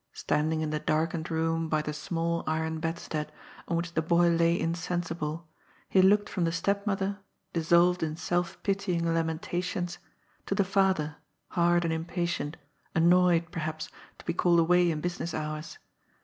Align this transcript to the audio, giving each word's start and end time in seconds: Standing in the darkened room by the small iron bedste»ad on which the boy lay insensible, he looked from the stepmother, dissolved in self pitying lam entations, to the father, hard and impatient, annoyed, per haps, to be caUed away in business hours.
Standing 0.13 0.61
in 0.61 0.71
the 0.71 0.79
darkened 0.79 1.29
room 1.29 1.69
by 1.69 1.83
the 1.83 1.93
small 1.93 2.43
iron 2.47 2.79
bedste»ad 2.81 3.31
on 3.67 3.77
which 3.77 3.93
the 3.93 4.01
boy 4.01 4.29
lay 4.29 4.59
insensible, 4.59 5.47
he 5.89 6.01
looked 6.01 6.27
from 6.27 6.43
the 6.43 6.51
stepmother, 6.51 7.19
dissolved 7.53 8.01
in 8.01 8.15
self 8.17 8.57
pitying 8.63 9.13
lam 9.13 9.27
entations, 9.29 9.99
to 10.47 10.55
the 10.55 10.65
father, 10.65 11.17
hard 11.49 11.83
and 11.85 11.93
impatient, 11.93 12.57
annoyed, 12.95 13.51
per 13.51 13.59
haps, 13.59 13.89
to 14.17 14.25
be 14.25 14.33
caUed 14.33 14.59
away 14.59 14.89
in 14.89 15.01
business 15.01 15.35
hours. 15.35 15.77